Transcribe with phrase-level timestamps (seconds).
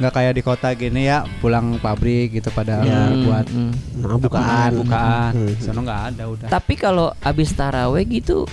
[0.00, 3.12] nggak kayak di kota gini ya pulang pabrik gitu pada Ya.
[3.20, 3.68] buat Hmm.
[3.94, 4.70] Nah, bukaan.
[4.80, 5.32] bukaan.
[5.36, 5.54] Hmm.
[5.60, 6.48] Sono nggak ada udah.
[6.48, 8.48] Tapi kalau abis taraweh gitu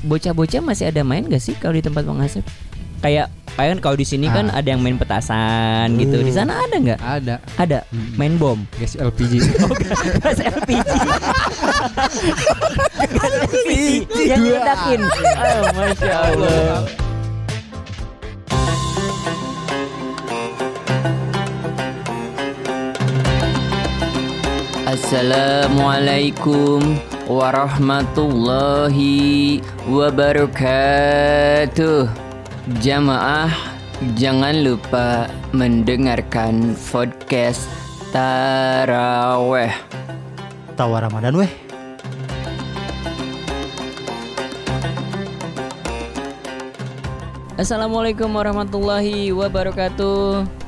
[0.00, 2.46] bocah-bocah masih ada main gak sih kalau di tempat Bang Asep?
[2.98, 4.58] Kayak kayak kan kalau di sini kan Ah.
[4.58, 6.16] ada yang main petasan gitu.
[6.16, 6.38] Di Hmm.
[6.40, 6.98] sana ada nggak?
[6.98, 8.14] Ada Ada Hmm.
[8.14, 8.62] main bom.
[8.76, 9.42] gas LPG.
[10.22, 10.86] Gas LPG.
[13.10, 13.90] Gas LPG
[14.24, 15.00] yang diledakin.
[15.42, 17.01] Oh, masya Allah.
[24.92, 32.12] Assalamualaikum warahmatullahi wabarakatuh.
[32.84, 33.48] Jamaah
[34.20, 37.72] jangan lupa mendengarkan podcast
[38.12, 39.72] Taraweh.
[40.76, 41.48] Tawa Ramadan weh.
[47.56, 50.60] Assalamualaikum warahmatullahi wabarakatuh.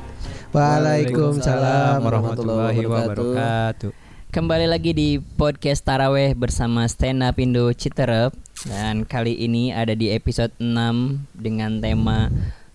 [0.55, 3.91] Waalaikumsalam warahmatullahi wabarakatuh.
[4.35, 8.35] Kembali lagi di podcast Taraweh bersama Stand Up Indo Citerep
[8.67, 12.27] Dan kali ini ada di episode 6 dengan tema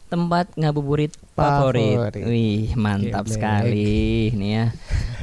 [0.09, 2.25] Tempat ngabuburit favorit, Favorit.
[2.25, 4.67] Wih mantap sekali nih ya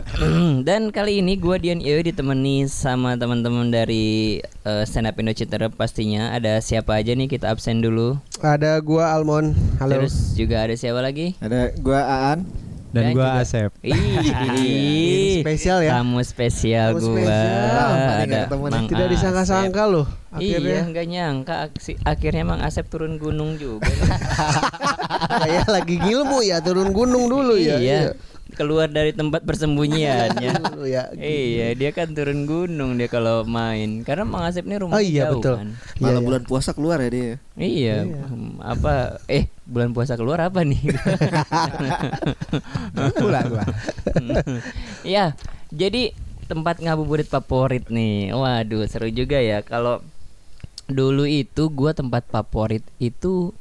[0.69, 5.73] Dan kali ini gue Dian Iyo ditemani sama teman-teman dari eh, Stand Up Indo Citerep
[5.73, 8.13] pastinya Ada siapa aja nih kita absen dulu
[8.45, 9.57] Ada gua Almon.
[9.81, 10.05] Halo.
[10.05, 11.33] Terus juga ada siapa lagi?
[11.41, 12.66] Ada gua Aan.
[12.87, 13.71] Dan Dan gua juga- Asep.
[13.83, 15.99] Ih, Spesial ya.
[15.99, 18.73] Tamu spesial nggak Ada ketemu nih.
[18.73, 20.81] Mang Tidak disangka-sangka loh Iya, akhirnya.
[20.87, 21.55] nggak nyangka
[22.03, 23.87] akhirnya Mang Asep turun gunung juga.
[25.41, 27.77] Kayak lagi ngilmu ya turun gunung dulu ya.
[27.77, 27.99] iya.
[28.57, 30.51] Keluar dari tempat persembunyiannya.
[30.87, 31.13] Ya.
[31.13, 34.01] iya, dia kan turun gunung dia kalau main.
[34.01, 35.55] Karena Mang Asep ini rumah Oh iya, jauh betul.
[35.61, 35.69] kan.
[36.01, 37.33] Malah Iya, bulan puasa keluar ya dia.
[37.53, 40.77] Iya, hmm, apa eh bulan puasa keluar apa nih?
[43.21, 43.65] Pula gua.
[45.05, 45.37] ya,
[45.69, 46.17] jadi
[46.49, 48.33] tempat ngabuburit favorit nih.
[48.33, 50.01] Waduh, seru juga ya kalau
[50.89, 53.53] dulu itu gua tempat favorit itu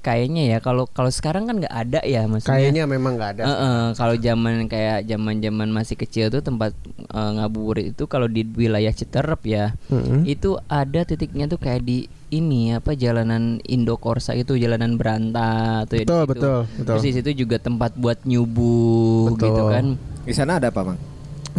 [0.00, 2.56] kayaknya ya kalau kalau sekarang kan nggak ada ya maksudnya.
[2.56, 3.42] Kayaknya memang nggak ada.
[3.44, 8.90] Heeh, kalau zaman kayak zaman-zaman masih kecil tuh tempat eh, ngabuburit itu kalau di wilayah
[8.90, 9.76] Citerep ya.
[9.92, 10.24] Mm-mm.
[10.24, 16.04] Itu ada titiknya tuh kayak di ini apa jalanan Indokorsa itu jalanan Beranta tuh ya
[16.04, 16.30] di Betul, situ.
[16.32, 16.84] betul, betul.
[16.86, 19.46] Terus di situ juga tempat buat nyubuh Betul.
[19.52, 19.84] gitu kan.
[20.24, 20.98] Di sana ada apa, Bang?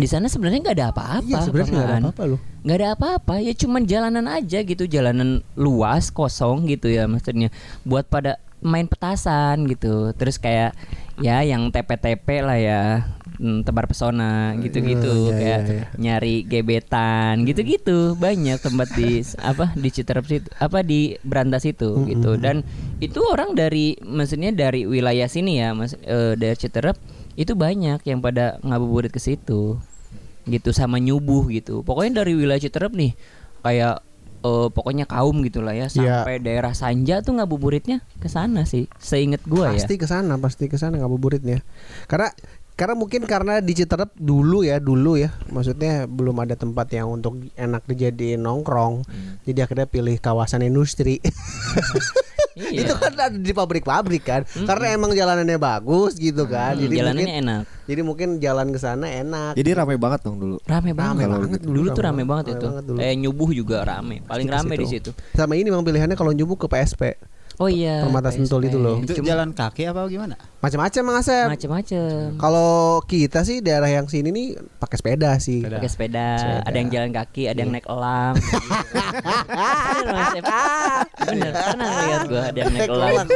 [0.01, 1.29] Di sana sebenarnya nggak ada apa-apa.
[1.29, 2.39] Iya sebenarnya nggak ada apa-apa loh.
[2.61, 7.53] nggak ada apa-apa ya cuman jalanan aja gitu jalanan luas kosong gitu ya maksudnya.
[7.85, 10.09] Buat pada main petasan gitu.
[10.17, 10.73] Terus kayak
[11.21, 12.81] ya yang TP-TP lah ya
[13.37, 15.09] hmm, tebar pesona gitu-gitu.
[15.09, 15.85] Hmm, iya, kayak iya, iya.
[15.97, 18.17] nyari gebetan gitu-gitu.
[18.17, 22.37] Banyak tempat di apa di Citerep situ apa di Berantas itu Hmm, gitu.
[22.41, 22.65] Dan
[23.01, 26.97] itu orang dari maksudnya dari wilayah sini ya mas eh, dari Citerep
[27.39, 29.79] itu banyak yang pada ngabuburit ke situ
[30.45, 33.13] gitu sama nyubuh gitu pokoknya dari wilayah Citerep nih
[33.61, 34.01] kayak
[34.41, 36.25] eh, pokoknya kaum gitulah ya Iya.
[36.25, 40.65] sampai daerah Sanja tuh ngabuburitnya ke sana sih seinget gua ya Pasti ke sana, pasti
[40.65, 41.61] ke sana ngabuburitnya.
[42.09, 42.33] Karena
[42.71, 45.29] karena mungkin karena di Citerep dulu ya, dulu ya.
[45.53, 49.05] Maksudnya belum ada tempat yang untuk enak dijadiin nongkrong.
[49.05, 49.37] Hmm.
[49.45, 51.21] Jadi akhirnya pilih kawasan industri.
[52.51, 52.83] Iya.
[52.83, 54.41] Itu kan ada di pabrik-pabrik kan.
[54.43, 56.75] Karena emang jalanannya bagus gitu kan.
[56.75, 59.51] Hmm, Jadi jalanannya mungkin enak jadi mungkin jalan ke sana enak.
[59.59, 60.57] Jadi ramai banget dong dulu.
[60.63, 62.99] rame banget Rame banget dulu, dulu, tuh rame rame banget banget itu banget dulu.
[63.03, 65.11] eh nyubuh juga rame paling rame di situ.
[65.11, 67.19] situ Sama ini memang pilihannya kalau nyubuh ke PSP.
[67.59, 69.03] oh iya Permata Sentul itu loh.
[69.03, 70.39] Itu jalan kaki apa gimana?
[70.61, 71.47] Macam-macam Mang Asep.
[71.49, 75.65] macem-macem Kalau kita sih daerah yang sini nih pakai sepeda sih.
[75.65, 76.61] Pakai sepeda, Sepeda.
[76.69, 78.37] ada yang jalan kaki, ada yang naik elang.
[81.21, 83.27] Bener, pernah lihat gua ada yang naik elang.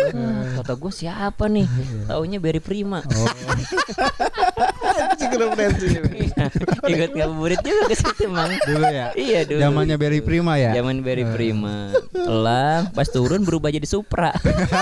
[0.62, 1.66] Kata gua siapa nih?
[2.06, 3.02] Taunya Berry Prima.
[5.36, 6.32] Referensi ini.
[6.86, 8.54] Ikut ngabuburit juga ke situ, Mang.
[8.54, 9.12] Dulu ya.
[9.18, 9.60] Iya dulu.
[9.66, 10.78] Zamannya Berry Prima ya.
[10.78, 11.90] Zaman Berry Prima.
[12.14, 14.30] Elang pas turun berubah jadi Supra.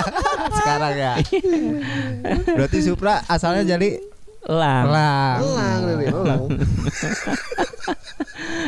[0.60, 1.14] Sekarang ya.
[2.48, 4.00] Berarti Supra asalnya jadi
[4.44, 4.84] Elang.
[4.86, 5.40] elang.
[5.42, 6.42] Elang, dari elang.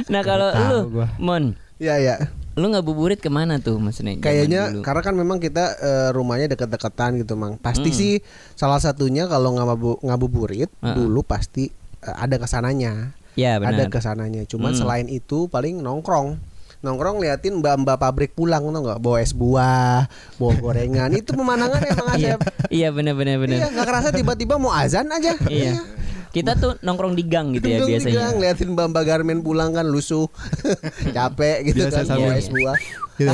[0.05, 1.07] Nah, kalau lu, gua.
[1.17, 2.15] Mon, Ya ya.
[2.55, 4.15] lu ngabuburit ke mana tuh maksudnya?
[4.17, 7.57] Kayaknya karena kan memang kita eh, rumahnya deket-deketan gitu, Mang.
[7.57, 7.95] Pasti Mm.
[7.95, 8.11] sih
[8.53, 10.95] salah satunya kalau ngabu ngabuburit Heeh.
[10.95, 11.67] dulu pasti
[11.99, 13.11] eh, ada ke sananya.
[13.35, 13.91] ya Ada benar.
[13.91, 14.41] ke sananya.
[14.45, 14.79] Cuman Mm.
[14.79, 16.39] selain itu paling nongkrong.
[16.85, 20.05] Nongkrong liatin mbak-mbak pabrik pulang tau nggak bawa es buah,
[20.37, 22.39] bawa gorengan itu pemandangannya Mang Iya, Asep.
[22.69, 23.57] iya benar benar benar.
[23.57, 25.33] Iya, nggak kerasa tiba-tiba mau azan aja.
[25.49, 25.81] Iya.
[26.29, 28.19] Kita tuh nongkrong di gang gitu ya Duduk di biasanya.
[28.21, 30.29] gang, liatin mbak-mbak garmen pulang kan lusuh,
[31.15, 32.77] capek gitu Biasa kan, bawa es buah.
[33.15, 33.31] Gitu.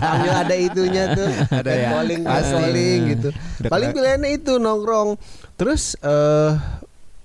[0.00, 1.28] Sambil ada itunya tuh.
[1.50, 1.88] Ada ya.
[1.92, 3.28] Calling, calling gitu.
[3.66, 5.18] Paling pilihannya itu nongkrong.
[5.58, 6.52] Terus eh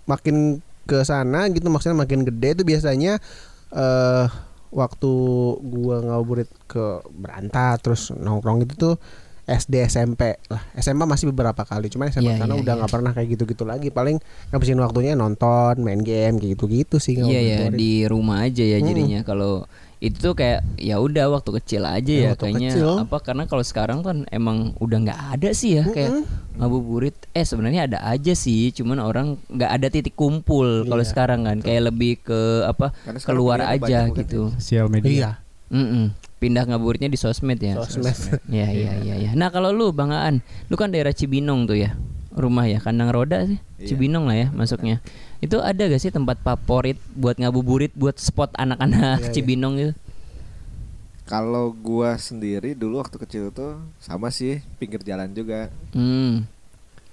[0.04, 3.22] makin ke sana gitu maksudnya makin gede itu biasanya
[3.72, 4.28] eh
[4.70, 5.12] waktu
[5.62, 8.96] gua ngabuburit ke Beranta terus nongkrong itu tuh
[9.44, 12.80] SD SMP lah SMA masih beberapa kali cuman SMA Iya, sana iya, udah iya.
[12.80, 14.16] nggak pernah kayak gitu-gitu lagi paling
[14.48, 17.76] ngabisin waktunya nonton main game kayak gitu-gitu sih Iya ya ngabuburit.
[17.76, 18.88] di rumah aja ya Hmm.
[18.88, 19.68] jadinya kalau
[20.02, 22.70] itu tuh kayak ya udah waktu kecil aja Ya, ya waktu kayaknya.
[22.74, 22.90] kecil.
[23.00, 26.26] apa karena kalau sekarang kan emang udah nggak ada sih ya kayak
[26.56, 27.14] ngabuburit.
[27.32, 31.58] Eh sebenarnya ada aja sih cuman orang nggak ada titik kumpul kalau Iya, sekarang kan.
[31.60, 32.90] kayak lebih ke apa
[33.22, 34.50] keluar aja gitu.
[34.58, 35.08] Sosial media.
[35.08, 35.32] iya.
[35.70, 36.12] Mm-mm.
[36.36, 37.78] pindah ngabuburitnya di sosmed ya.
[37.80, 38.42] Sosmed.
[38.52, 40.36] Ya ya ya ya nah kalau lu bang Aan
[40.68, 41.94] lu kan daerah Cibinong tuh ya
[42.36, 43.98] rumah ya kandang roda sih Iya.
[43.98, 45.02] Cibinong lah ya masuknya
[45.42, 49.34] itu ada gak sih tempat favorit buat ngabuburit buat spot anak-anak Iya, iya.
[49.34, 49.94] Cibinong itu
[51.26, 56.44] Kalau gua sendiri dulu waktu kecil tuh sama sih pinggir jalan juga hmm.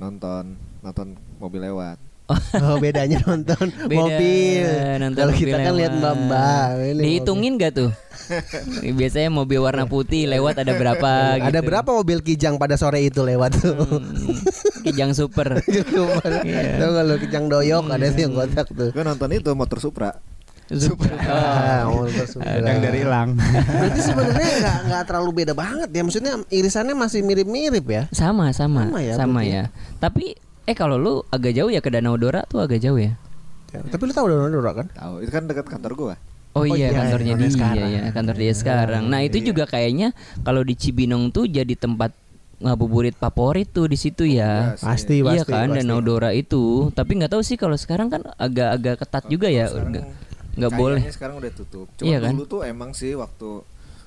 [0.02, 2.07] nonton nonton mobil lewat.
[2.60, 4.66] Oh bedanya nonton Beda, mobil.
[4.98, 6.66] nonton Kalau mobil kita kan lihat mbak-mbak.
[6.96, 7.90] dihitungin gak tuh
[9.00, 11.38] biasanya mobil warna putih lewat ada berapa mobil.
[11.38, 11.48] gitu.
[11.48, 13.72] Ada berapa mobil kijang pada sore itu lewat tuh?
[13.72, 14.36] Hmm,
[14.84, 16.76] kijang super Iya.
[16.76, 18.92] Tahu kalau kijang doyok ada sih yang kotak tuh.
[18.92, 20.12] Gua nonton itu motor Supra.
[20.68, 22.60] super Ah, motor Supra.
[22.60, 23.32] Yang dari hilang.
[23.40, 26.02] Berarti sebenarnya nggak nggak terlalu beda banget ya.
[26.04, 28.02] Maksudnya irisannya masih mirip-mirip ya.
[28.12, 29.64] sama sama Sama ya, sama berarti ya
[29.98, 30.24] tapi
[30.68, 33.16] eh kalau lu agak jauh ya ke Danau Dora tuh agak jauh ya
[33.68, 34.86] Ya, Tapi lu tahu Danau Dora kan?
[34.88, 36.14] Tahu, itu kan dekat kantor gua.
[36.56, 37.88] Oh, Oh iya, iya, kantornya kantornya dia sekarang.
[37.92, 39.02] ya, kantor dia sekarang.
[39.04, 40.08] Nah, itu juga kayaknya
[40.40, 42.16] kalau di Cibinong tuh jadi tempat
[42.58, 44.72] ngabuburit favorit tuh di situ ya.
[44.72, 44.86] Iya sih.
[44.88, 45.52] Pasti, iya pasti.
[45.52, 45.84] kan pasti.
[45.84, 46.88] Danau Dora itu.
[46.96, 49.68] Tapi nggak tahu sih kalau sekarang kan agak-agak ketat juga ya.
[49.68, 50.16] Sekarang
[50.56, 51.00] Nggak boleh.
[51.12, 51.86] sekarang udah tutup.
[51.94, 52.32] Cuma Iya kan?
[52.32, 53.62] dulu tuh emang sih waktu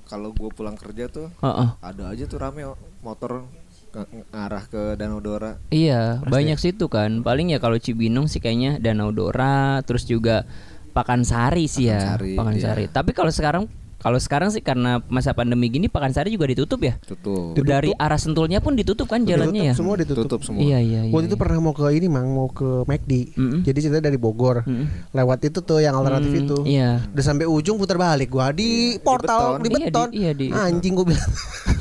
[0.10, 1.70] kalau gua pulang kerja tuh Heeh.
[1.80, 2.66] ada aja tuh rame
[3.00, 3.46] motor
[3.92, 5.60] ke, ngarah ke Danau Dora.
[5.68, 7.22] Iya, banyak situ kan.
[7.22, 10.48] Paling ya kalau Cibinong sih kayaknya Danau Dora, terus juga
[10.90, 12.00] Pakansari sih ya.
[12.16, 12.84] Pakansari, Pakansari.
[12.84, 12.92] iya.
[12.92, 13.64] Tapi kalau sekarang
[13.98, 16.98] kalau sekarang sih karena masa pandemi gini Pakansari juga ditutup ya.
[17.00, 17.54] Tutup.
[17.56, 19.74] Dari arah Sentulnya pun ditutup kan jalannya ya.
[19.74, 20.26] Semua ditutup.
[20.26, 20.58] Tutup semua.
[20.60, 21.14] Iya iya iya.
[21.14, 21.42] Waktu itu iya.
[21.46, 23.38] pernah mau ke ini mang mau ke McD.
[23.38, 23.60] Mm-mm.
[23.62, 24.66] Jadi cerita dari Bogor.
[24.66, 25.14] Mm-mm.
[25.14, 26.58] Lewat itu tuh yang alternatif Hmm, itu.
[26.66, 27.08] Iya.
[27.08, 29.62] Udah sampai ujung putar balik gua di portal beton.
[29.62, 30.08] di Iya, beton.
[30.08, 31.32] di- iya, di- Anjing gua bilang.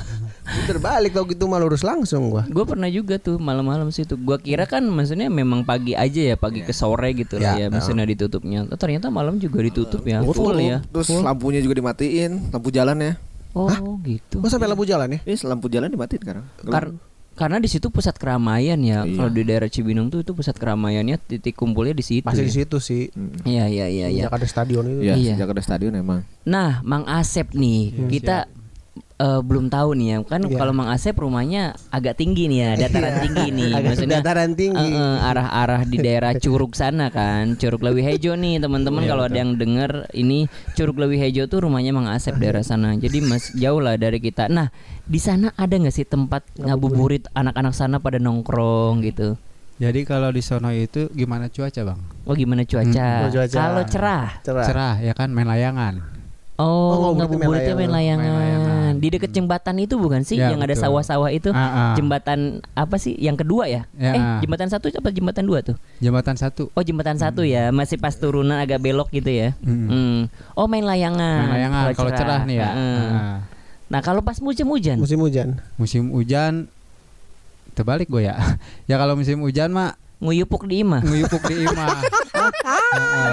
[0.52, 2.42] putar balik tau gitu mah lurus langsung gua.
[2.44, 4.14] Gue pernah juga tuh malam-malam situ.
[4.16, 7.66] Gua kira kan maksudnya memang pagi aja ya, pagi ke sore gitu lah ya, Ya,
[7.68, 8.66] maksudnya ditutupnya.
[8.66, 10.50] Oh, ternyata malam juga ditutup ya, Tutup.
[10.50, 10.82] full ya.
[10.84, 13.12] Terus lampunya juga dimatiin, lampu jalan ya.
[13.50, 13.70] Oh,
[14.02, 14.38] gitu.
[14.38, 15.18] Gua sampai lampu jalan ya.
[15.22, 16.44] Ini lampu jalan dimatiin sekarang.
[16.62, 16.94] Kar-
[17.30, 19.00] karena di situ pusat keramaian ya.
[19.00, 19.16] Iya.
[19.16, 22.20] Kalau di daerah Cibinong tuh itu pusat keramaiannya titik kumpulnya di situ.
[22.20, 22.48] Masih ya.
[22.48, 23.08] di situ sih.
[23.48, 24.28] Iya iya iya iya.
[24.28, 25.00] Sejak ada stadion itu.
[25.08, 25.34] Ya, Iya.
[25.40, 26.20] sejak ada stadion emang.
[26.44, 28.44] Nah, Mang Asep nih, kita
[29.20, 30.16] eh, belum tahu nih ya.
[30.24, 30.56] Kan Iya.
[30.56, 33.70] kalau Mang Asep rumahnya agak tinggi nih ya, dataran tinggi nih.
[33.70, 34.88] Agak Maksudnya dataran tinggi.
[34.88, 39.36] eh, eh, arah-arah di daerah Curug sana kan, Curug Lewi Hejo nih teman-teman kalau ada
[39.36, 42.96] yang denger ini Curug Lewi Hejo tuh rumahnya Mang Asep daerah sana.
[42.96, 44.48] Jadi mas jauh lah dari kita.
[44.48, 44.72] Nah,
[45.04, 49.36] di sana ada nggak sih tempat ngabuburit anak-anak sana pada nongkrong gitu?
[49.76, 52.00] Jadi kalau di sono itu gimana cuaca, Bang?
[52.24, 53.08] Oh gimana cuaca?
[53.24, 53.56] Oh, cuaca.
[53.56, 54.26] Kalau cerah.
[54.44, 54.64] Cerah.
[54.64, 56.19] Cerah ya kan main layangan.
[56.60, 58.28] Oh, Oh, ngabuburitnya main main layangan.
[58.28, 58.92] Main layangan.
[59.00, 60.84] Di dekat jembatan itu bukan sih Ya, yang ada betul.
[60.84, 61.48] sawah-sawah itu?
[61.56, 61.94] Ah, ah.
[61.96, 63.16] Jembatan apa sih?
[63.16, 63.88] Yang kedua ya?
[63.96, 64.38] Ya, eh, ah.
[64.44, 65.76] jembatan satu apa jembatan dua tuh?
[66.04, 66.68] Jembatan satu.
[66.76, 67.72] Oh, jembatan satu ya.
[67.72, 69.56] Masih pas turunan agak belok gitu ya.
[69.64, 69.88] Mm.
[69.88, 70.18] Hmm.
[70.52, 71.48] Oh, main layangan.
[71.48, 72.68] Main layangan kalau cerah nih ya.
[72.68, 73.36] Ah.
[73.88, 75.00] Nah, kalau pas musim hujan.
[75.00, 75.56] Musim hujan.
[75.74, 76.68] Musim hujan
[77.72, 78.36] terbalik gue ya.
[78.90, 81.00] ya kalau musim hujan mah Nguyupuk di imah.
[81.00, 81.96] nguyupuk di imah.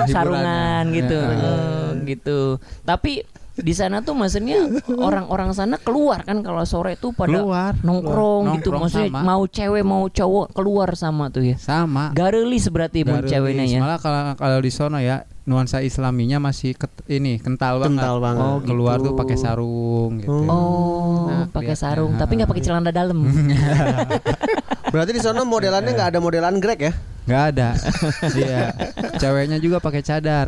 [0.08, 1.20] Sarungan gitu.
[1.20, 2.40] Oh, gitu.
[2.84, 3.24] Tapi
[3.58, 7.74] di sana tuh maksudnya orang-orang sana keluar kan kalau sore tuh pada Keluar.
[7.80, 9.22] nongkrong gitu Nongkrong maksudnya sama.
[9.26, 11.58] mau cewek mau cowok keluar sama tuh ya.
[11.58, 12.14] Sama.
[12.14, 13.26] Garelis berarti Garulis.
[13.28, 13.80] ceweknya ya.
[13.82, 17.98] Malah kalau kalau di sono ya nuansa islaminya masih ket- ini kental banget.
[17.98, 18.46] Kental banget.
[18.46, 19.06] Oh, Keluar gitu.
[19.06, 20.38] tuh pakai sarung gitu.
[20.46, 23.18] Oh, Nah, pakai sarung, Nah, tapi nggak pakai celana dalam.
[24.88, 26.94] Berarti di sana modelannya nggak ada modelan Greg ya?
[27.28, 27.68] Nggak ada.
[28.40, 28.72] Iya.
[29.20, 30.48] Ceweknya juga pakai cadar.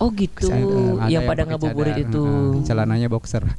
[0.00, 0.48] Oh gitu.
[0.96, 2.06] Ada yang pada ngabuburit cadar.
[2.06, 2.24] itu.
[2.64, 3.42] Celananya boxer.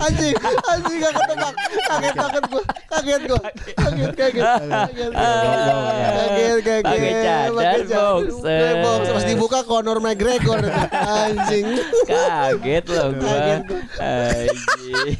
[0.00, 1.54] anjing, anjing gak ketebak.
[1.88, 2.62] Kaget banget gua.
[2.88, 3.40] Kaget gua.
[3.76, 4.42] Kaget, kaget.
[4.42, 6.60] Kaget, kaget.
[6.72, 8.74] Kaget, Pakai cadar, boxer.
[8.80, 9.12] Boxer.
[9.14, 10.60] Pas dibuka Conor McGregor.
[10.92, 11.66] Anjing.
[12.08, 13.28] Kaget loh gua.
[13.28, 13.62] Kaget.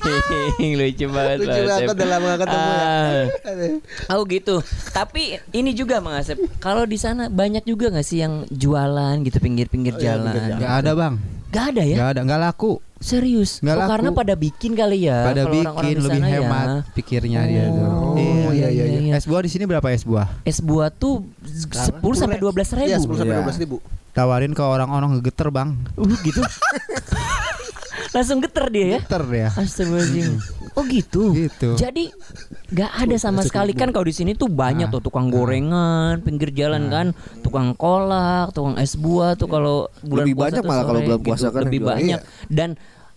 [0.08, 2.86] Anjing lucu banget Lucu Bang banget, gak ketemu ya.
[4.08, 4.16] Ah.
[4.16, 4.56] Oh gitu.
[4.94, 6.40] Tapi ini juga Mang Asep.
[6.62, 10.62] Kalau di sana banyak juga nggak sih yang jualan gitu pinggir-pinggir Oh, iya, jalan.
[10.62, 11.14] Gak ada bang,
[11.48, 11.96] Gak ada ya?
[11.96, 12.72] gak ada, gak laku.
[12.98, 13.62] Serius?
[13.62, 13.90] Nggak Oh, laku.
[13.94, 15.18] karena pada bikin kali ya.
[15.24, 16.76] Pada bikin di lebih sana hemat Ya.
[16.92, 17.88] pikirnya dia tuh.
[18.18, 19.14] Oh, iya, iya, iya.
[19.14, 20.26] Es buah di sini berapa es buah?
[20.42, 22.90] Es buah tuh 10 sampai 12 ribu.
[22.90, 23.46] Iya, 10 sampai Iya.
[23.46, 23.76] 12 ribu.
[24.10, 25.78] Tawarin ke orang-orang geter bang.
[25.94, 26.42] Uh, gitu.
[28.14, 28.98] Langsung geter dia ya.
[29.00, 29.48] Geter ya.
[29.54, 30.32] Astagfirullahaladzim.
[30.78, 31.34] Oh gitu.
[31.34, 31.74] Gitu.
[31.74, 32.14] Jadi
[32.68, 34.94] nggak ada sama sekali kan kalau di sini tuh banyak Ah.
[34.94, 37.06] tuh tukang gorengan pinggir jalan kan,
[37.40, 41.42] tukang kolak, tukang es buah tuh kalau bulan Lebih puasa banyak malah kalau bulan puasa
[41.42, 41.52] gitu.
[41.52, 42.70] kan lebih banyak dan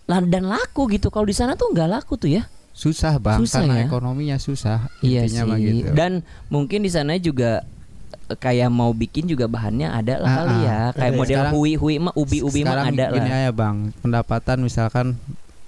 [0.03, 1.07] la- dan laku gitu.
[1.07, 2.49] Kalau di sana tuh nggak laku tuh ya.
[2.71, 3.85] Susah bang, Susah karena ya?
[3.85, 4.89] ekonominya susah.
[4.99, 5.47] Iya Intinya sih.
[5.47, 5.91] mah gitu.
[5.91, 6.11] Dan
[6.47, 7.61] mungkin di sana juga
[8.25, 10.59] eh, kayak mau bikin juga bahannya ada lah Ah, kali ah.
[10.61, 10.79] ya.
[10.93, 11.19] Kayak Ada.
[11.19, 13.21] model Sekarang- hui-hui mah ubi-ubi mah Sekarang ada lah.
[13.21, 15.05] aja bang, pendapatan misalkan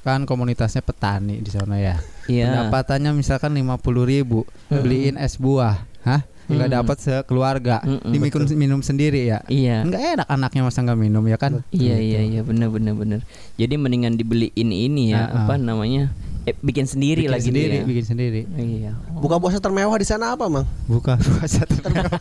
[0.03, 1.95] kan komunitasnya petani di sana ya.
[2.27, 2.51] Iya.
[2.67, 6.21] Pendapatannya misalkan 50 ribu beliin es buah, hah?
[6.43, 6.75] Nggak Hmm.
[6.75, 8.11] dapat sekeluarga, Mm-mm.
[8.11, 9.39] dimikun minum sendiri ya.
[9.47, 9.87] Iya.
[9.87, 11.63] Nggak enak anaknya masa nggak minum ya kan?
[11.71, 13.19] Iya iya iya benar benar benar.
[13.55, 15.47] Jadi mendingan dibeliin ini ya ah.
[15.47, 16.11] apa namanya?
[16.43, 17.83] Eh, bikin sendiri bikin lah gitu sendiri, ya.
[17.87, 18.41] bikin sendiri.
[18.59, 18.91] Iya.
[19.15, 20.67] Buka puasa termewah di sana apa, Mang?
[20.83, 22.11] Buka puasa termewah.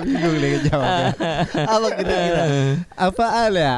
[0.00, 1.12] Bingung deh jawabnya.
[1.76, 2.42] Apa kira-kira?
[2.96, 3.76] Apaan ya?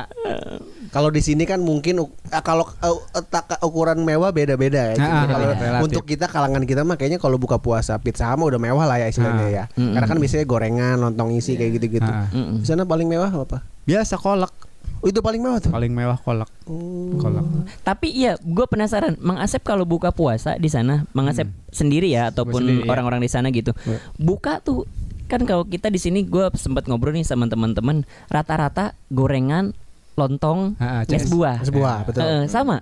[0.97, 4.97] Kalau di sini kan mungkin eh, kalau eh, tak- ukuran mewah beda-beda ya.
[4.97, 5.85] Ah, ah, kalau relatif.
[5.85, 9.07] untuk kita kalangan kita mah kayaknya kalau buka puasa pizza mah udah mewah lah ya
[9.07, 9.51] istilahnya Ah.
[9.53, 9.65] ya.
[9.71, 9.93] Mm-mm.
[9.93, 12.09] Karena kan biasanya gorengan, lontong isi kayak gitu-gitu.
[12.09, 12.27] Ah.
[12.31, 12.61] Mm-mm.
[12.61, 13.61] Di sana paling mewah apa?
[13.85, 14.51] Biasa kolak,
[14.97, 15.69] Oh, itu paling mewah tuh.
[15.69, 16.49] paling mewah kolak.
[16.65, 17.13] Oh.
[17.17, 17.45] Kolak.
[17.83, 22.33] Tapi iya, gue penasaran, Mang Asep kalau buka puasa di sana, Mang Asep sendiri ya
[22.33, 22.91] ataupun sendiri, ya.
[22.91, 24.01] orang-orang di sana gitu, Ya.
[24.17, 24.89] buka tuh
[25.27, 29.77] kan kalau kita di sini gue sempat ngobrol nih sama teman-teman, rata-rata gorengan,
[30.17, 32.21] lontong, ah, es buah, Es buah, betul.
[32.21, 32.81] Eh, sama.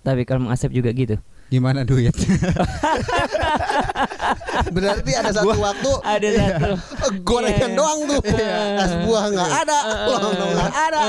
[0.00, 1.20] Tapi kalau Mang Asep juga gitu.
[1.46, 2.14] Gimana duit?
[4.70, 6.70] Berarti ada satu waktu Ada satu.
[6.72, 7.76] eh, gorengan Iya.
[7.76, 8.20] doang tuh.
[8.78, 11.00] Es buah nggak ada, lontong nggak ada.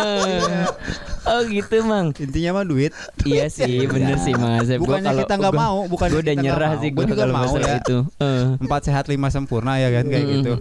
[1.23, 2.07] oh gitu Mang.
[2.11, 2.91] Intinya mah duit.
[3.21, 4.75] Iya sih, bener sih Mang Asep.
[4.77, 6.81] Gua Bukannya kalau- kita nggak gua- mau, bukannya gua udah nyerah mau.
[6.81, 7.77] sih Gua gue kalau mau masalah ya.
[7.79, 7.97] itu.
[8.17, 8.45] Eh.
[8.59, 10.53] Empat sehat lima sempurna ya kan kayak gitu.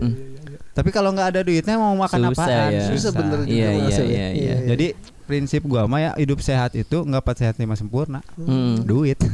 [0.80, 2.70] Tapi kalau nggak ada duitnya mau makan Susah apaan?
[2.72, 2.82] ya.
[2.88, 4.02] Susah bener juga Iya, iya, ya.
[4.02, 4.54] iya, iya.
[4.66, 4.87] Jadi
[5.22, 8.18] prinsip gua mah ya hidup sehat itu nggak empat sehat lima sempurna.
[8.34, 8.82] Hmm.
[8.82, 9.14] Duit.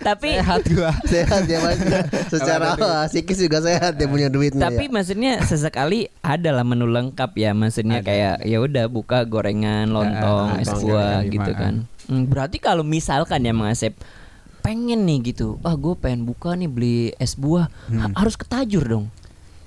[0.00, 0.92] Tapi sehat gua.
[1.06, 1.78] sehat ya Mas.
[2.28, 2.76] Secara
[3.06, 4.60] psikis juga sehat dia punya duitnya.
[4.62, 4.92] tapi ya.
[4.92, 8.06] maksudnya sesekali ada lah menu lengkap ya maksudnya Ada.
[8.06, 12.58] kayak ya udah buka gorengan lontong Ah, es buah ya, gitu lima, kan Hmm, berarti
[12.58, 13.94] kalau misalkan ya Mang Asep
[14.70, 18.86] pengen nih gitu ah gue pengen buka nih beli es buah ha- harus ke Tajur
[18.86, 19.06] dong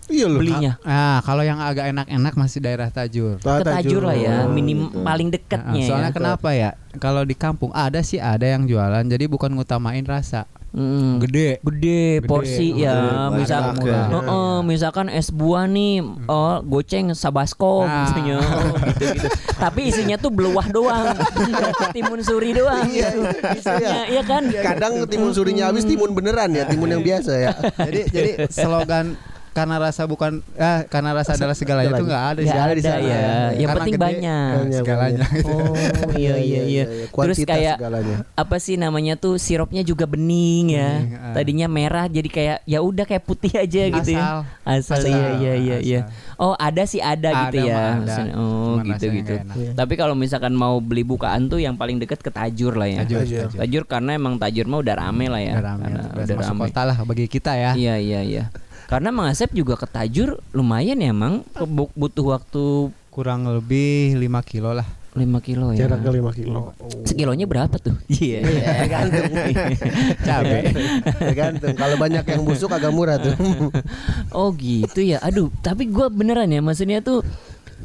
[0.05, 0.35] Iya loh.
[0.37, 3.39] belinya Ah, kalau yang agak enak-enak masih daerah Tajur.
[3.41, 4.99] Ah, ke Tajur lah ya Oh, minim gitu.
[4.99, 6.15] paling Ah, dekatnya soalnya ya.
[6.15, 6.69] kenapa ya?
[6.97, 10.43] Kalau di kampung ada sih ada yang jualan, jadi bukan ngutamain rasa.
[10.73, 11.21] Hmm.
[11.21, 11.61] Gede.
[11.61, 14.09] gede porsi Gede, ya banyak misal ya.
[14.09, 18.09] Oh, oh, misalkan es buah nih oh goceng sabaskom Ah.
[18.09, 21.13] misalnya oh, gitu gitu tapi isinya tuh beluah doang
[21.95, 23.21] timun suri doang Iya, gitu.
[23.21, 23.49] iya.
[23.53, 27.51] isinya iya kan Kadang timun surinya habis timun beneran ya, timun yang biasa ya.
[27.87, 29.13] jadi jadi slogan
[29.53, 32.57] karena rasa bukan ah karena rasa adalah segalanya itu nggak ada sih.
[32.57, 32.99] Ada di sana.
[32.99, 33.21] ya
[33.53, 35.21] yang Karena penting gede, banyak Banyak, segalanya.
[35.45, 35.73] oh
[36.19, 38.17] iya iya iya terus Kuantitas kayak segalanya.
[38.33, 41.33] apa sih namanya tuh sirupnya juga bening ya Bening, ah.
[41.33, 45.53] tadinya merah jadi kayak ya udah kayak putih aja gitu ya asal, Asal, iya iya
[45.53, 45.85] iya asal.
[45.85, 45.99] iya
[46.35, 48.15] oh ada sih ada, gitu Ada ya mah ada.
[48.33, 49.33] Oh Cuman gitu gitu.
[49.53, 49.71] Iya.
[49.73, 53.21] tapi kalau misalkan mau beli bukaan tuh yang paling deket ke Tajur lah ya Tajur,
[53.21, 53.41] Tajur.
[53.45, 53.59] Tajur.
[53.59, 56.97] Tajur karena emang Tajur mah udah rame lah ya Udah rame, udah rame kota lah
[56.99, 57.71] bagi kita ya.
[57.73, 58.43] iya iya iya
[58.93, 64.25] karena Mang Asep juga ke Tajur lumayan ya Mang Bu- butuh waktu Kurang lebih 5
[64.43, 64.85] kilo lah.
[65.13, 66.73] 5 kilo ya Jaraknya 5 kilo.
[67.03, 69.29] sekilonya berapa tuh iya Tergantung.
[70.27, 70.57] Cabe.
[71.15, 71.73] Tergantung.
[71.73, 73.33] Kalau banyak yang busuk agak murah tuh.
[74.33, 75.21] Oh gitu ya.
[75.21, 77.21] Aduh, tapi gua beneran ya maksudnya tuh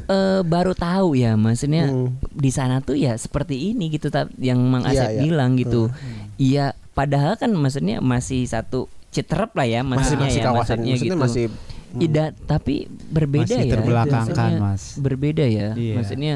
[0.05, 2.17] eh, baru tahu ya maksudnya Hmm.
[2.33, 5.21] di sana tuh ya seperti ini gitu yang Mang Iya, Asep iya.
[5.21, 5.93] bilang gitu.
[6.37, 10.91] Iya, padahal kan maksudnya masih satu citerep lah ya masih maksudnya masih ya kawasan maksudnya
[10.91, 11.17] maksudnya gitu.
[11.19, 11.45] masih
[11.89, 13.73] Ida, tapi berbeda Masih ya.
[13.73, 14.83] terbelakangkan, Maksudnya Mas.
[15.01, 15.73] Berbeda ya.
[15.73, 15.93] Iya.
[15.97, 16.33] Maksudnya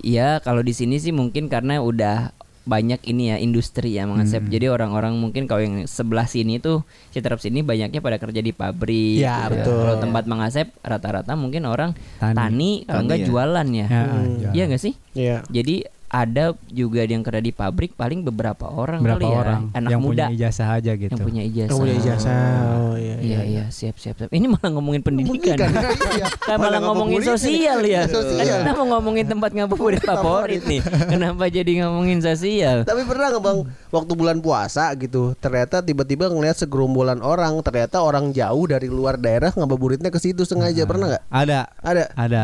[0.00, 2.32] ya kalau di sini sih mungkin karena udah
[2.62, 4.46] banyak ini ya industri ya Mang Asep.
[4.46, 9.20] Jadi orang-orang mungkin kalau yang sebelah sini tuh Citerep sini banyaknya pada kerja di pabrik.
[9.20, 9.60] Ya, gitu.
[9.60, 9.76] betul.
[9.76, 12.32] Kalau tempat Mang Asep rata-rata mungkin orang Tani.
[12.32, 13.26] tani, kalau enggak ya.
[13.28, 13.86] jualan ya.
[13.86, 14.24] Ya, Hmm.
[14.40, 14.52] jual.
[14.54, 14.94] Iya nggak sih?
[15.12, 15.36] Iya.
[15.50, 15.74] Jadi
[16.12, 19.38] ada juga yang kerja di pabrik paling beberapa orang berapa kali ya.
[19.40, 21.12] orang Anak yang muda punya ijazah aja gitu.
[21.16, 21.70] yang punya ijazah.
[21.72, 22.36] Kamu punya ijazah.
[22.76, 24.28] Oh iya Iya iya siap siap siap.
[24.28, 25.56] Ini malah ngomongin pendidikan.
[26.12, 26.28] Iya.
[26.44, 28.04] Kan malah ngomongin sosial ya.
[28.04, 28.60] Kan Sosial.
[28.60, 30.84] kita mau ngomongin tempat ngabuburit favorit nih.
[30.84, 32.84] Kenapa jadi ngomongin sosial?
[32.84, 38.36] Tapi pernah nggak bang waktu bulan puasa gitu ternyata tiba-tiba ngelihat segerombolan orang ternyata orang
[38.36, 41.24] jauh dari luar daerah ngabuburitnya ke situ sengaja pernah nggak?
[41.32, 42.04] Ada, Ada.
[42.12, 42.42] ada.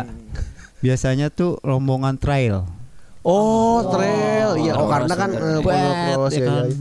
[0.81, 2.78] Biasanya tuh rombongan trail.
[3.27, 4.51] Oh, trail.
[4.59, 5.47] Iya, oh, karena kan juga.
[5.47, 6.47] eh, pondok cross ya ya.
[6.47, 6.65] kan?
[6.67, 6.75] ya.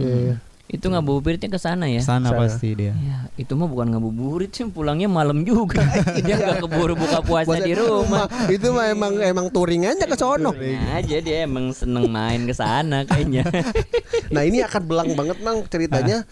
[0.00, 0.36] Iya, iya.
[0.70, 1.98] Itu ngabuburitnya ke sana ya.
[1.98, 2.94] Sana pasti dia.
[2.94, 5.82] Ya, itu mah bukan ngabuburit sih, pulangnya malam juga.
[6.22, 8.30] dia nggak keburu buka puasa Puasa di rumah.
[8.54, 10.54] Itu mah emang emang touring aja ke sono.
[10.54, 13.42] Nah, aja dia emang seneng main ke sana kayaknya.
[14.30, 16.22] Nah, ini akan belang banget Bang ceritanya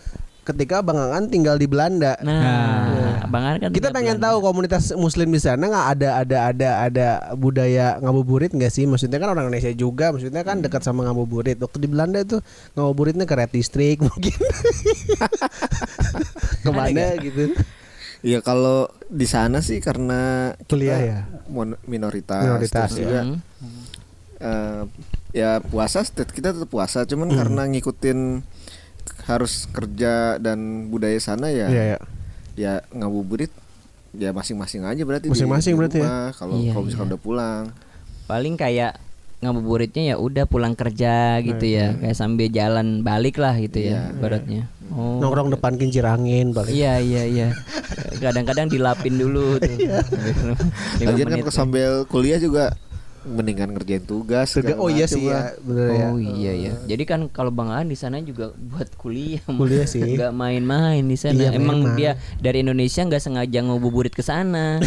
[0.48, 2.16] ketika Bang Angan tinggal di Belanda.
[2.18, 4.32] Nah, Bang Ar kan Kita pengen Belanda.
[4.32, 8.84] tahu komunitas muslim di sana nggak ada ada ada ada budaya ngabuburit nggak sih?
[8.84, 11.56] Maksudnya kan orang Indonesia juga, maksudnya kan dekat sama ngabuburit.
[11.56, 12.40] Waktu di Belanda itu
[12.72, 14.34] ngabuburitnya ke Red District mungkin.
[16.58, 17.54] Ke mana gitu?
[18.18, 21.18] Iya kalau di sana sih karena Kuliah ya?
[21.86, 22.98] minoritas, Minoritas, ya.
[22.98, 23.82] juga Hmm.
[24.38, 24.82] eh,
[25.34, 27.10] ya puasa kita tetap puasa Hmm.
[27.10, 28.18] cuman karena ngikutin
[29.24, 31.98] harus kerja dan budaya sana ya Iya ya.
[32.54, 33.52] ya ngabuburit
[34.10, 36.04] ya masing-masing aja berarti Masing-masing di berarti ya?
[36.04, 36.28] rumah.
[36.32, 37.12] kalau Iya, kalau misalkan iya.
[37.12, 37.64] udah pulang
[38.24, 38.92] Paling kayak
[39.38, 44.18] ngabuburitnya ya udah pulang kerja gitu ya, kayak sambil jalan balik lah gitu ya, Iya.
[44.18, 44.62] baratnya.
[44.90, 45.22] Oh.
[45.22, 46.74] Nongkrong depan kincir angin paling.
[46.74, 47.48] Iya iya iya.
[48.18, 49.78] Kadang-kadang dilapin dulu tuh.
[51.06, 52.74] Lagian kan sambil kuliah juga
[53.26, 56.06] mendingan ngerjain tugas segala oh iya sih ya, bener ya.
[56.12, 56.72] Oh iya ya.
[56.86, 59.42] Jadi kan kalau Bang Aan di sana juga buat kuliah.
[59.46, 60.02] Kuliah sih.
[60.04, 61.34] Enggak main-main di sana.
[61.34, 61.96] Iya, Emang memang.
[61.98, 64.78] dia dari Indonesia nggak sengaja ngabuburit ke sana.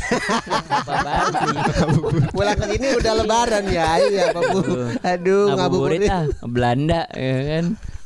[2.36, 3.90] Pulang ke sini udah lebaran ya.
[4.00, 4.26] Iya.
[5.04, 7.66] Aduh, ngabuburit ah Belanda ya kan.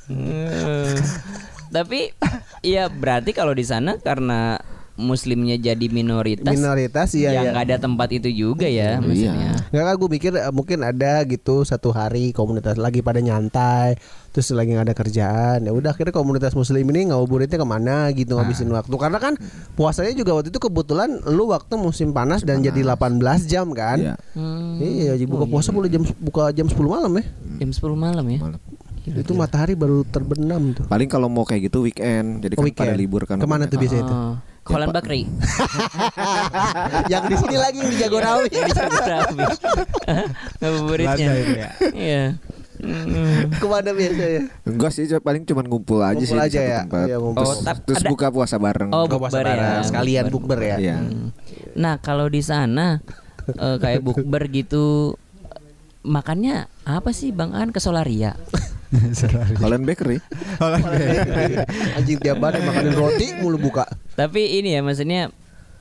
[0.10, 0.96] Eh.
[1.76, 2.14] Tapi
[2.62, 4.62] ya berarti kalau di sana karena
[4.96, 7.52] muslimnya jadi minoritas Minoritas iya ya ya.
[7.52, 9.52] nggak ada tempat itu juga ya maksudnya.
[9.68, 14.00] Nggak kan gue mikir eh, mungkin ada gitu satu hari komunitas lagi pada nyantai
[14.32, 15.58] terus lagi nggak ada kerjaan.
[15.62, 18.92] Ya udah akhirnya komunitas muslim ini ngabuburitnya ke mana gitu ngabisin waktu.
[18.94, 19.36] Karena kan
[19.74, 24.00] puasanya juga waktu itu kebetulan lu waktu musim panas dan jadi 18 jam kan?
[24.00, 24.16] Iya.
[24.32, 27.24] Hmm, iya jadi buka puasa boleh jam buka jam 10 malam ya?
[27.58, 28.40] Jam 10 malam ya.
[28.42, 28.62] Malam.
[29.06, 30.88] itu matahari baru terbenam tuh.
[30.88, 32.98] Paling kalau mau kayak gitu weekend jadi Oh, kan pada weekend.
[32.98, 33.38] libur kan.
[33.38, 34.16] Ke mana tuh biasanya itu?
[34.18, 34.34] Oh,
[34.66, 35.30] Kolan Bakri.
[37.14, 39.38] yang di sini lagi yang di Jagorawi Di Jagorawi.
[40.60, 41.30] Ngabuburitnya.
[41.54, 41.70] Ya.
[41.94, 42.24] Iya.
[42.76, 43.48] Hmm.
[43.56, 46.80] ke mana biasanya enggak sih paling cuma ngumpul aja sih Ngumpul di aja satu ya?
[46.84, 47.06] tempat.
[47.08, 47.42] Iya, ngumpul.
[47.42, 49.46] Oh, terus ada- buka puasa bareng Oh, Buka puasa ya.
[49.48, 50.60] bareng, sekalian Bukber.
[50.60, 50.96] bukber ya Iya.
[51.00, 51.28] Hmm.
[51.74, 53.00] Nah, kalau di sana
[53.48, 55.16] eh, kayak bukber gitu
[56.02, 58.36] makannya apa sih Bang An ke Solaria?
[59.58, 60.22] Holland Bakery
[61.96, 63.84] anjing tiap hari makanin roti mulu buka
[64.16, 65.28] Tapi ini ya maksudnya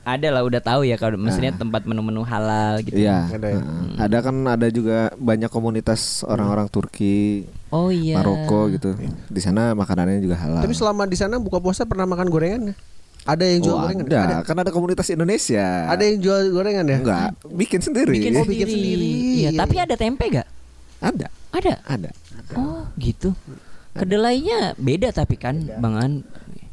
[0.05, 2.93] ada lah udah tahu ya kalau maksudnya tempat menu-menu halal gitu.
[2.95, 3.25] Iya.
[3.27, 3.57] Ada ya?
[3.57, 3.89] Heeh.
[3.97, 8.15] Ada kan ada juga banyak komunitas orang-orang Turki, Oh iya.
[8.15, 8.93] Maroko gitu.
[9.25, 10.61] Di sana makanannya juga halal.
[10.61, 12.79] tapi selama di sana buka puasa pernah makan gorengan nggak?
[13.25, 14.19] ada yang jual Oh, gorengan ada.
[14.21, 15.89] ada Kan ada komunitas Indonesia.
[15.89, 18.13] ada yang jual gorengan ya Enggak, bikin sendiri.
[18.13, 18.53] bikin Oh, sendiri.
[18.53, 19.09] bikin sendiri.
[19.41, 20.47] Iya, tapi ada tempe gak?
[21.01, 21.73] Ada, Ada.
[21.83, 22.09] ada.
[22.53, 23.33] Oh, gitu.
[23.93, 26.13] Kedelainya beda tapi kan, Bang An.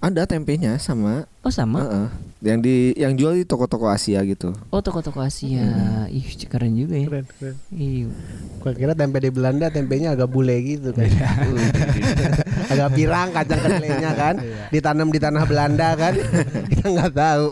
[0.02, 1.30] Ada tempenya sama.
[1.40, 1.78] Oh, sama.
[1.80, 2.08] Heeh.
[2.42, 4.50] Yang di yang jual di toko-toko Asia gitu.
[4.68, 5.62] Oh, toko-toko Asia.
[6.10, 7.06] Ih, keren juga ya.
[7.06, 8.10] keren keren Iya.
[8.58, 11.02] gua kira tempe di Belanda tempenya agak bule gitu kan
[12.72, 14.34] agak pirang kacang kedelainya kan
[14.70, 16.14] ditanam di tanah Belanda kan
[16.70, 17.46] kita nggak tahu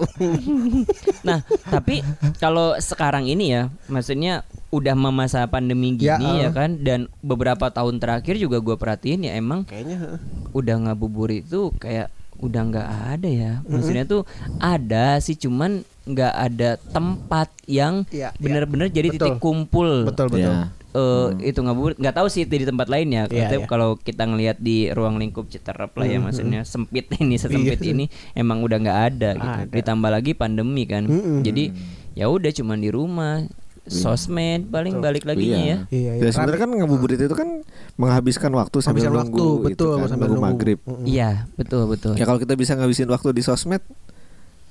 [1.26, 2.00] Nah, tapi
[2.38, 6.50] kalau sekarang ini ya, maksudnya udah masa pandemi Ya, gini ya, eh.
[6.50, 10.18] kan dan beberapa tahun terakhir juga gue perhatiin ya emang kayaknya heeh.
[10.50, 12.06] udah ngabuburit itu kayak
[12.40, 13.52] udah nggak ada ya.
[13.62, 14.24] Maksudnya tuh
[14.56, 18.40] ada sih cuman nggak ada tempat yang Iya, iya.
[18.40, 19.20] bener-bener jadi Betul.
[19.20, 20.08] titik kumpul.
[20.08, 20.72] betul betul Ya.
[20.90, 23.22] Eh, itu ngabuburit nggak tahu sih di tempat lain ya.
[23.24, 23.68] Iya, Tapi iya.
[23.68, 26.24] kalau kita ngelihat di ruang lingkup Citerep lah ya Mhm.
[26.26, 27.94] maksudnya sempit ini sesempit Iya.
[27.94, 29.60] ini emang udah nggak ada gitu.
[29.62, 29.70] Ada.
[29.70, 31.06] Ditambah lagi pandemi kan.
[31.06, 31.46] Mhm.
[31.46, 31.64] Jadi
[32.12, 33.46] ya udah cuman di rumah
[33.92, 35.58] sosmed paling balik lagi ya.
[35.58, 35.76] Iya.
[35.88, 36.22] Iya, iya.
[36.22, 37.48] Ya sebenarnya kan ngabuburit itu kan
[37.94, 40.54] menghabiskan waktu sambil Menghabiskan nunggu waktu, itu betul, kan, sambil nunggu nunggu.
[40.54, 40.78] maghrib.
[41.02, 42.12] Iya, betul betul.
[42.14, 43.82] Ya kalau kita bisa ngabisin waktu di sosmed,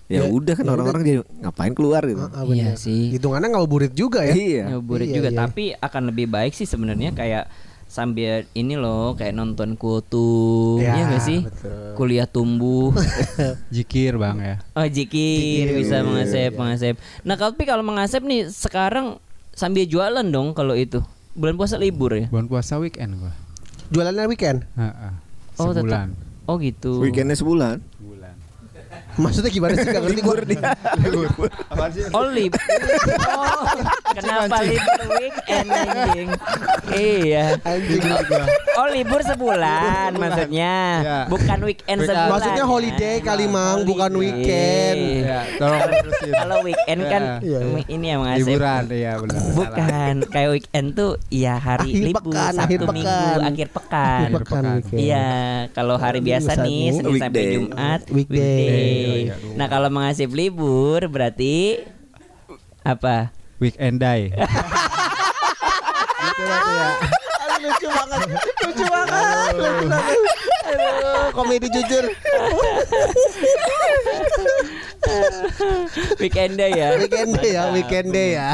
[0.08, 2.24] ya, Ya, udah kan ya orang-orang jadi ngapain keluar gitu.
[2.26, 2.78] Ah, Iya benar.
[2.78, 3.14] sih.
[3.14, 4.64] hitungannya ngabuburit juga ya Iya.
[4.74, 5.38] Ngabuburit Iya, juga iya.
[5.38, 7.46] tapi akan lebih baik sih sebenarnya kayak
[7.90, 11.98] sambil ini loh kayak nonton kutu Ya, ya nggak sih betul.
[11.98, 12.94] kuliah tumbuh
[13.74, 14.56] Jikir bang ya.
[14.72, 19.18] oh jikir bisa iya, mengasep mengasep nah tapi kalau mengasep nih sekarang
[19.52, 21.02] sambil jualan dong kalau itu
[21.34, 23.34] bulan puasa libur ya Bulan puasa weekend gua.
[23.90, 24.70] Jualannya weekend.
[24.76, 25.12] Heeh.
[25.58, 25.82] Oh, tetap.
[25.82, 26.08] Sebulan.
[26.46, 27.82] oh gitu Weekendnya sebulan.
[27.98, 28.36] Sebulan.
[29.20, 29.88] Maksudnya gimana sih?
[29.92, 30.36] Gak ngerti gue
[32.16, 32.62] Oh libur.
[33.28, 33.64] Oh
[34.18, 36.30] Kenapa libur weekend anjing?
[36.90, 37.46] Iya.
[37.62, 38.02] Anjing
[38.80, 40.76] Oh libur sebulan maksudnya.
[41.04, 41.18] Iya.
[41.28, 42.72] Bukan weekend sebulan Maksudnya ya.
[42.72, 45.00] holiday kali mang bukan weekend.
[45.20, 46.32] Ya, tolong terusin.
[46.34, 47.82] Kalau weekend kan Iya, iya.
[47.90, 48.44] Ini yang mengasih.
[48.56, 49.40] Liburan iya benar.
[49.54, 53.40] Bukan Kayak weekend tuh Ya hari libur Sabtu minggu.
[53.44, 54.20] Akhir pekan.
[54.30, 55.00] Akhir pekan weekend.
[55.00, 55.30] Iya,
[55.76, 57.46] kalau hari biasa nih Senin sampai
[58.10, 59.09] weekday.
[59.10, 59.58] Jumat Weekday.
[59.58, 61.82] Nah, kalau mengasih libur berarti
[62.86, 63.34] apa?
[63.60, 64.32] Weekend day.
[66.40, 66.90] gitu ya.
[67.40, 68.20] Aduh, lucu banget.
[68.64, 69.54] Lucu banget.
[70.70, 72.06] Aduh, komedi jujur.
[76.20, 76.88] Weekend day ya.
[76.94, 78.50] Weekend day ya, weekend day ya.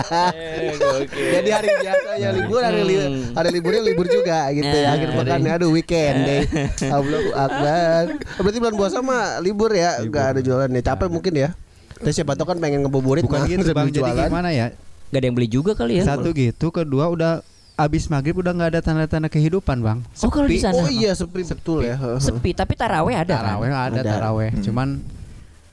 [1.10, 3.34] Jadi hari biasa ya libur, hari li- Hmm.
[3.34, 4.90] hari liburnya libur juga gitu ya.
[4.92, 6.42] Akhir Nah, pekan aduh weekend day.
[6.96, 8.02] Allahu Akbar.
[8.38, 10.82] Berarti bulan puasa mah libur ya, enggak ada jualan ya.
[10.84, 11.50] Capek mungkin ya.
[11.96, 13.88] Terus siapa tahu kan pengen ngebuburit Bukan gitu bang.
[13.90, 14.70] Jadi gimana ya?
[15.08, 16.04] Gak ada yang beli juga kali ya.
[16.06, 17.40] Satu gitu, kedua udah
[17.76, 20.00] abis maghrib udah nggak ada tanda-tanda kehidupan bang.
[20.22, 20.76] Oh, kalau di sana.
[20.76, 21.96] Oh iya, sepi betul ya.
[22.18, 23.44] Sepi, tapi taraweh ada kan?
[23.58, 24.12] Taraweh ada, Ada.
[24.12, 24.50] taraweh.
[24.60, 25.00] Cuman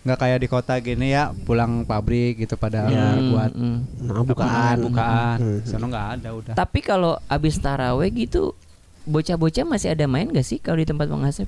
[0.02, 3.78] nggak kayak di kota gini ya pulang pabrik gitu pada Hmm, buat hmm.
[4.02, 4.76] Nah, bukaan bukaan.
[4.82, 5.36] bukaan.
[5.38, 5.58] Hmm.
[5.62, 6.54] Sono nggak ada udah.
[6.58, 8.58] Tapi kalau abis taraweh gitu
[9.02, 11.46] bocah-bocah masih ada main gak sih kalau di tempat Bang Asep?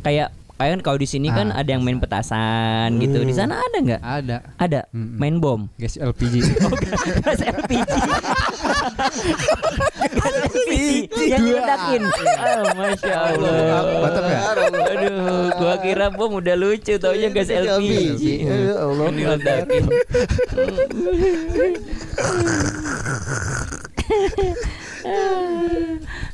[0.00, 3.24] Kayak kayak kan kalau di sini kan Ah, ada yang main petasan gitu.
[3.24, 4.00] Di sana ada nggak?
[4.04, 4.36] Ada.
[4.60, 4.80] Ada.
[4.92, 5.16] Mm-mm.
[5.16, 5.72] Main bom.
[5.80, 6.44] Gas LPG.
[7.24, 7.88] Gas LPG.
[10.12, 12.02] Gas LPG yang diledakin.
[12.04, 13.80] Oh, masya Allah.
[14.04, 14.40] Mantap ya?
[14.92, 18.44] Aduh, gua kira bom udah lucu taunya gas LPG.
[18.44, 19.08] Ya Allah.
[19.08, 19.84] Ini ledakin.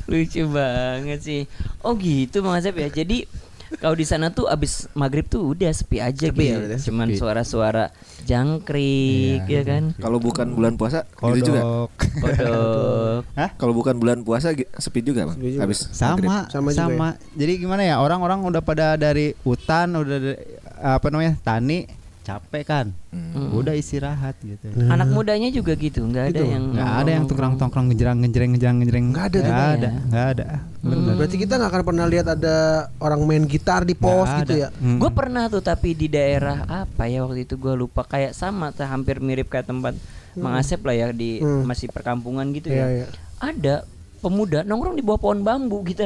[0.07, 1.43] lucu banget sih.
[1.83, 2.89] Oh gitu Bang Asep ya.
[2.91, 3.27] Jadi
[3.77, 6.53] kalau di sana tuh abis maghrib tuh udah sepi aja Sepi gitu.
[6.53, 7.85] ya, udah Cuman suara-suara
[8.23, 9.61] jangkrik Iya.
[9.61, 9.83] ya kan.
[9.97, 11.61] Kalau bukan bulan puasa gitu juga.
[11.63, 11.91] Kodok.
[12.23, 13.23] Kodok.
[13.61, 15.37] Kalau bukan bulan puasa sepi juga, Bang.
[15.37, 15.63] Sepi juga.
[15.67, 20.37] Habis sama Sama sama, juga jadi gimana ya orang-orang udah pada dari hutan udah dari,
[20.77, 21.89] apa namanya tani
[22.27, 23.55] capek kan Hmm.
[23.55, 26.45] udah istirahat gitu Anak mudanya juga gitu, nggak ada Gitu.
[26.45, 29.93] yang nggak ada yang tongkrong tongkrong ngejerang ngejereng ngejerang ngejereng Nggak ada nggak ada ya?
[30.05, 30.47] nggak ada
[30.83, 32.57] bener Berarti kita nggak akan pernah lihat ada
[32.99, 34.63] orang main gitar di pos gitu ada.
[34.63, 34.69] ya.
[34.77, 34.99] Mm.
[34.99, 38.85] Gue pernah tuh tapi di daerah apa ya waktu itu gue lupa kayak sama tuh
[38.85, 39.95] hampir mirip kayak tempat
[40.35, 41.63] Mang Asep lah ya di Hmm.
[41.63, 42.87] masih perkampungan gitu Iya, ya.
[42.93, 43.07] iya.
[43.39, 43.75] Ada
[44.19, 45.97] pemuda nongkrong di bawah pohon bambu gua,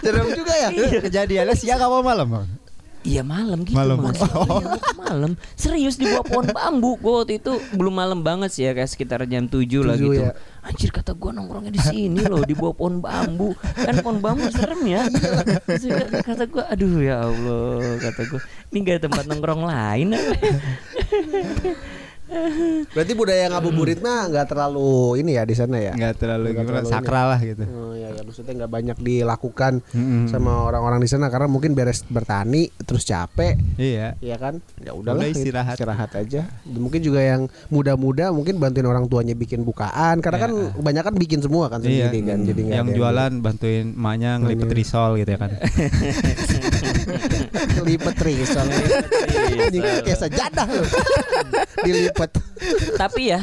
[0.00, 0.68] Serem juga ya.
[1.00, 2.46] kejadiannya siang apa malam bang
[3.06, 4.02] Iya malam gitu Malam.
[4.02, 4.18] mas.
[4.50, 4.66] Iya,
[4.98, 5.32] malam.
[5.54, 6.98] Serius di bawah pohon bambu.
[6.98, 10.22] Gue waktu itu belum malam banget sih ya Kayak sekitar jam 7 lah Tujuh gitu.
[10.22, 10.34] ya.
[10.60, 13.54] Anjir kata gue nongkrongnya di sini loh Di bawah pohon bambu.
[13.54, 15.06] Kan pohon bambu serem ya.
[16.20, 20.20] Kata gue aduh ya Allah Kata gue Ini gak ada tempat nongkrong lain ya?
[22.88, 25.92] Berarti budaya ngabuburit mah nggak terlalu ini ya di sana ya.
[25.92, 30.26] nggak terlalu gimana terlalu sakral lah gitu Oh iya, ya maksudnya nggak banyak dilakukan Mm-mm.
[30.26, 34.58] sama orang-orang di sana karena mungkin beres bertani terus capek, iya ya kan?
[34.78, 35.76] Ya udahlah Udah istirahat.
[35.76, 36.50] istirahat aja.
[36.64, 40.70] Mungkin juga yang muda-muda mungkin bantuin orang tuanya bikin bukaan karena kan Iya.
[40.74, 42.38] kebanyakan bikin semua kan iya sendiri kan.
[42.42, 45.50] Jadi nggak yang ada jualan bantuin emaknya ngelipet risol gitu ya kan
[47.86, 48.66] lipet risol.
[48.66, 50.86] Anjing, Kayak sajadah loh.
[51.86, 52.15] Dilipet.
[53.00, 53.40] Tapi ya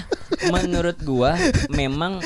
[0.49, 1.37] Menurut gua
[1.69, 2.19] Memang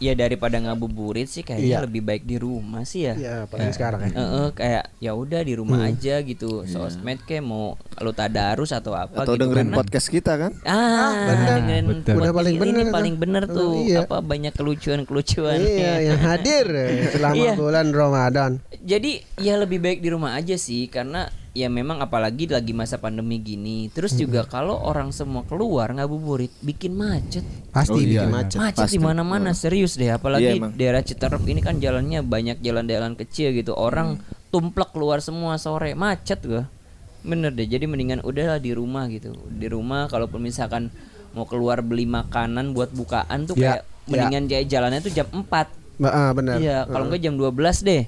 [0.00, 1.84] Ya daripada ngabuburit sih kayaknya Iya.
[1.84, 3.12] lebih baik di rumah sih ya.
[3.12, 4.16] Iya, apalagi sekarang ya.
[4.16, 5.92] Heeh, kayak ya udah di rumah Hmm.
[5.92, 6.64] aja gitu.
[6.64, 10.56] Sosmed kayak mau lu tadarus atau apa atau gitu dengerin karena- podcast kita kan?
[10.64, 11.48] Ah, benar.
[11.54, 12.00] dengerin Betul.
[12.00, 12.94] podcast Udah paling ini bener itu.
[12.96, 13.72] paling bener tuh.
[13.76, 13.98] Iya.
[14.08, 15.58] Apa banyak kelucuan-kelucuan.
[15.60, 16.66] Iya, yang hadir
[17.12, 17.52] selama Iya.
[17.52, 18.50] bulan Ramadan.
[18.80, 23.36] Jadi ya lebih baik di rumah aja sih karena ya memang apalagi lagi masa pandemi
[23.36, 23.88] gini.
[23.88, 27.42] Terus juga kalau orang semua keluar ngabuburit bikin macet.
[27.68, 28.22] Pasti Oh, iya.
[28.22, 28.58] bikin macet.
[28.58, 28.94] Macet pasti.
[28.94, 30.72] di mana-mana serius deh Iya, apalagi emang.
[30.72, 33.72] daerah Citerep ini kan jalannya banyak jalan-jalan kecil gitu.
[33.72, 34.22] Orang Hmm.
[34.50, 36.70] tumplek keluar semua sore macet gua.
[37.20, 37.64] Bener deh.
[37.64, 39.30] Jadi mendingan udahlah di rumah gitu.
[39.46, 40.88] Di rumah kalaupun misalkan
[41.30, 45.46] mau keluar beli makanan buat bukaan tuh Ya, kayak mendingan ja- jalannya tuh jam 4
[45.46, 45.68] Mbak,
[46.08, 46.56] ah, benar.
[46.56, 48.02] Iya, kalau enggak jam 12 deh.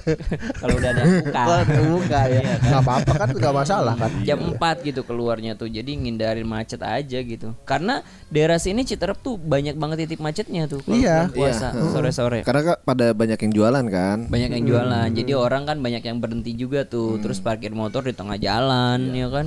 [0.60, 1.30] kalau udah ada buka.
[1.30, 2.26] Kalau terbuka ya.
[2.28, 2.58] Iya kan?
[2.58, 4.10] Gak apa-apa kan gak masalah kan.
[4.26, 5.68] Jam 4 gitu keluarnya tuh.
[5.70, 7.54] Jadi ngindarin macet aja gitu.
[7.62, 11.30] Karena daerah sini Citerep tuh banyak banget titik macetnya tuh kalau Iya.
[11.30, 11.90] bulan puasa Iya.
[11.94, 12.40] sore-sore.
[12.42, 14.18] Karena kak pada banyak yang jualan kan.
[14.26, 15.08] Banyak yang jualan.
[15.14, 17.22] Jadi orang kan banyak yang berhenti juga tuh.
[17.22, 19.46] Terus parkir motor di tengah jalan ya kan.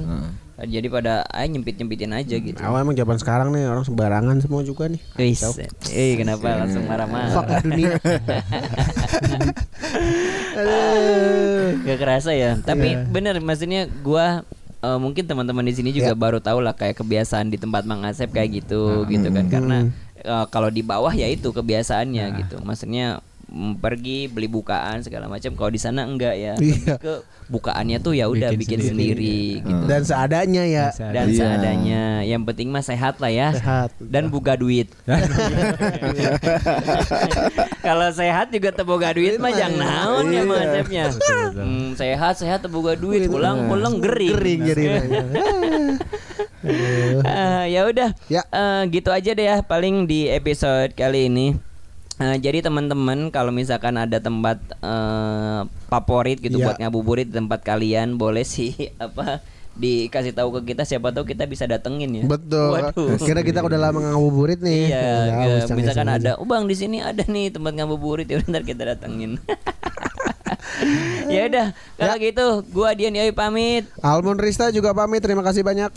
[0.62, 2.60] Jadi pada ayo nyempit-nyempitin aja gitu.
[2.62, 5.02] Awal emang zaman sekarang nih orang sembarangan semua juga nih.
[5.18, 5.42] Wis.
[5.90, 7.34] Eh kenapa langsung marah-marah?
[7.34, 7.98] Fuck dunia.
[11.82, 12.62] Gak kerasa ya.
[12.62, 14.46] Tapi bener maksudnya gua
[14.86, 18.30] eh, mungkin teman-teman di sini juga baru tahu lah kayak kebiasaan di tempat Mang Asep
[18.30, 19.78] kayak gitu gitu kan karena
[20.22, 22.62] eh, kalau di bawah ya itu kebiasaannya gitu.
[22.62, 23.26] Maksudnya
[23.78, 25.52] pergi beli bukaan segala macam.
[25.54, 26.54] Kalau di sana enggak ya.
[26.56, 26.96] Iya.
[26.96, 29.84] Ke bukaannya tuh ya udah bikin, Bikin sendiri, gitu.
[29.86, 30.88] Dan seadanya ya.
[30.96, 31.36] Dan Iya.
[31.36, 32.04] seadanya.
[32.24, 33.52] Yang penting mah sehat lah ya.
[33.52, 33.92] Sehat.
[34.00, 34.88] Dan buka duit.
[37.82, 41.04] Kalau sehat juga teboga duit mah jangan naon ya Mang Asepnya.
[41.52, 44.36] Hmm, sehat sehat teboga duit, pulang pulang gering.
[44.38, 44.84] Kering jadi.
[47.26, 48.14] Ah, ya udah.
[48.30, 48.46] Ya.
[48.46, 51.58] Eh, gitu aja deh ya paling di episode kali ini.
[52.22, 56.70] Eh, jadi teman-teman kalau misalkan ada tempat eh, favorit gitu Ya.
[56.70, 61.48] buat ngabuburit di tempat kalian boleh sih apa dikasih tahu ke kita siapa tahu kita
[61.48, 62.24] bisa datengin ya.
[62.24, 62.78] Betul.
[62.78, 63.18] Waduh.
[63.26, 64.92] Kira kita udah lama ngabuburit nih.
[64.92, 65.02] Iya,
[65.66, 66.20] Ya, misalkan aja.
[66.20, 69.42] ada, oh bang di sini ada nih tempat ngabuburit ya ntar kita datengin.
[71.32, 73.88] Ya udah, kalau gitu gua Dian Yoi pamit.
[74.04, 75.24] Almond Rista juga pamit.
[75.24, 75.92] Terima kasih banyak.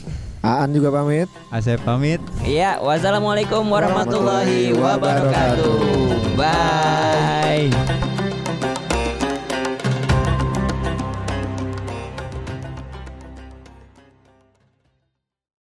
[0.45, 1.27] Aan juga pamit.
[1.49, 2.21] Asep pamit.
[2.45, 5.81] Ya, wassalamualaikum warahmatullahi wabarakatuh.
[6.37, 8.14] Bye.